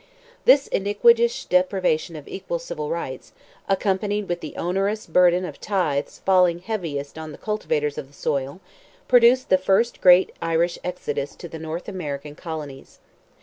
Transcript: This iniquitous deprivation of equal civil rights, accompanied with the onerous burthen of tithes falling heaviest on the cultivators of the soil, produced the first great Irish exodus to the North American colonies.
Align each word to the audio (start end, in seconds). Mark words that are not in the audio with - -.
This 0.45 0.65
iniquitous 0.65 1.45
deprivation 1.45 2.15
of 2.15 2.27
equal 2.27 2.57
civil 2.57 2.89
rights, 2.89 3.33
accompanied 3.69 4.27
with 4.27 4.39
the 4.41 4.57
onerous 4.57 5.05
burthen 5.05 5.45
of 5.45 5.61
tithes 5.61 6.23
falling 6.25 6.57
heaviest 6.57 7.19
on 7.19 7.31
the 7.31 7.37
cultivators 7.37 7.99
of 7.99 8.07
the 8.07 8.13
soil, 8.13 8.61
produced 9.07 9.49
the 9.49 9.59
first 9.59 10.01
great 10.01 10.31
Irish 10.41 10.79
exodus 10.83 11.35
to 11.35 11.47
the 11.47 11.59
North 11.59 11.87
American 11.87 12.33
colonies. 12.33 12.97